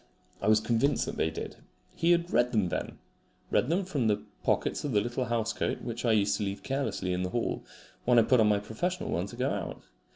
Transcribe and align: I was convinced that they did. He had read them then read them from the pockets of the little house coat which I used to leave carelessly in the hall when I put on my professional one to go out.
I 0.41 0.47
was 0.47 0.59
convinced 0.59 1.05
that 1.05 1.15
they 1.17 1.29
did. 1.29 1.57
He 1.95 2.09
had 2.09 2.31
read 2.33 2.51
them 2.53 2.69
then 2.69 2.97
read 3.51 3.69
them 3.69 3.85
from 3.85 4.07
the 4.07 4.23
pockets 4.43 4.83
of 4.83 4.93
the 4.93 4.99
little 4.99 5.25
house 5.25 5.53
coat 5.53 5.83
which 5.83 6.05
I 6.05 6.13
used 6.13 6.37
to 6.37 6.43
leave 6.43 6.63
carelessly 6.63 7.13
in 7.13 7.21
the 7.21 7.29
hall 7.29 7.63
when 8.05 8.17
I 8.17 8.23
put 8.23 8.39
on 8.39 8.47
my 8.49 8.57
professional 8.57 9.11
one 9.11 9.27
to 9.27 9.35
go 9.35 9.51
out. 9.51 9.83